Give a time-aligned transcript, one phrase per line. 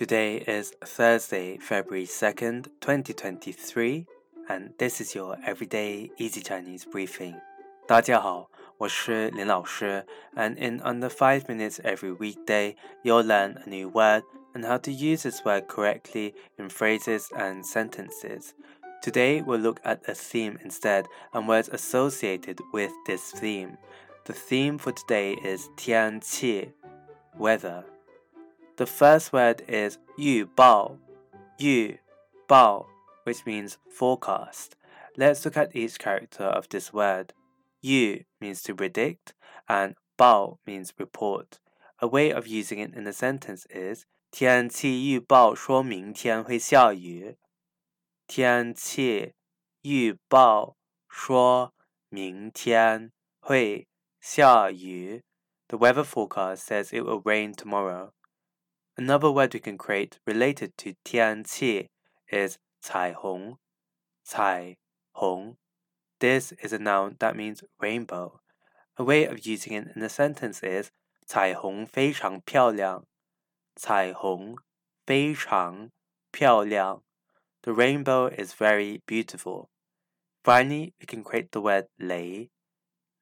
[0.00, 4.06] Today is Thursday, February 2nd, 2023,
[4.48, 7.34] and this is your everyday easy Chinese briefing.
[7.86, 14.22] 大家好，我是林老师, and in under 5 minutes every weekday, you'll learn a new word
[14.54, 18.54] and how to use this word correctly in phrases and sentences.
[19.02, 23.78] Today, we'll look at a theme instead and words associated with this theme.
[24.24, 26.72] The theme for today is 天气,
[27.38, 27.84] weather.
[28.76, 30.98] The first word is 预报,
[31.58, 31.98] 预
[32.46, 32.86] 报,
[33.24, 34.76] which means forecast.
[35.16, 37.32] Let's look at each character of this word.
[37.82, 39.32] 预 means to predict,
[39.66, 41.58] and 报 means report.
[42.00, 47.38] A way of using it in a sentence is 天气预报说明天会下雨。
[48.26, 49.32] 天气
[49.80, 50.76] 预报
[51.08, 51.72] 说
[52.10, 53.88] 明天会
[54.20, 55.22] 下雨。
[55.68, 58.12] The weather forecast says it will rain tomorrow.
[58.96, 61.90] Another word we can create related to 天气
[62.30, 63.58] is 彩虹,
[64.24, 64.76] 彩
[65.12, 65.56] 虹.
[66.18, 68.40] This is a noun that means rainbow.
[68.96, 70.90] A way of using it in a sentence is
[71.26, 73.06] 彩虹非常漂亮。
[73.74, 74.56] 彩虹
[75.04, 75.90] 非常
[76.32, 77.02] 漂亮。
[77.62, 79.68] The rainbow is very beautiful.
[80.42, 82.50] Finally, we can create the word 雷,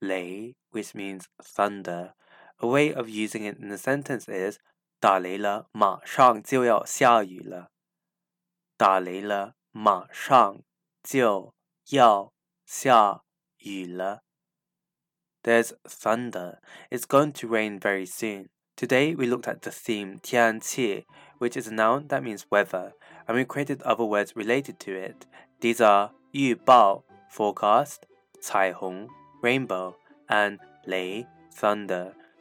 [0.00, 2.14] 雷, which means thunder.
[2.58, 4.58] A way of using it in a sentence is
[5.00, 7.68] 打雷了，马上就要下雨了。
[8.76, 10.62] 打雷了，马上
[11.02, 11.54] 就
[11.90, 12.32] 要
[12.64, 13.22] 下
[13.58, 14.22] 雨了。
[15.42, 16.60] There's thunder.
[16.90, 18.48] It's going to rain very soon.
[18.76, 21.04] Today we looked at the theme 天气,
[21.38, 22.94] which is a noun that means weather,
[23.26, 25.26] and we created other words related to it.
[25.60, 27.98] These are 预报 forecast,
[28.40, 29.08] 彩虹
[29.42, 29.94] rainbow,
[30.26, 32.14] and 雷 thunder.